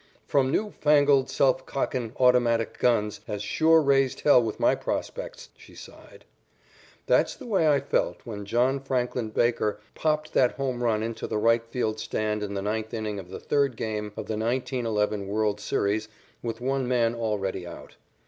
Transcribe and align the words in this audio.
"Them 0.29 0.49
new 0.49 0.71
fangled 0.71 1.29
self 1.29 1.63
cockin' 1.67 2.13
automatic 2.19 2.79
guns 2.79 3.21
has 3.27 3.43
sure 3.43 3.83
raised 3.83 4.21
hell 4.21 4.41
with 4.41 4.59
my 4.59 4.73
prospects," 4.73 5.49
she 5.55 5.75
sighed. 5.75 6.25
That's 7.05 7.35
the 7.35 7.45
way 7.45 7.67
I 7.69 7.79
felt 7.81 8.17
when 8.23 8.43
John 8.43 8.79
Franklin 8.79 9.29
Baker 9.29 9.79
popped 9.93 10.33
that 10.33 10.53
home 10.53 10.81
run 10.81 11.03
into 11.03 11.27
the 11.27 11.37
right 11.37 11.63
field 11.63 11.99
stand 11.99 12.41
in 12.41 12.55
the 12.55 12.63
ninth 12.63 12.95
inning 12.95 13.19
of 13.19 13.29
the 13.29 13.39
third 13.39 13.77
game 13.77 14.07
of 14.17 14.25
the 14.25 14.37
1911 14.39 15.27
world's 15.27 15.61
series 15.61 16.07
with 16.41 16.61
one 16.61 16.87
man 16.87 17.13
already 17.13 17.67
out. 17.67 17.95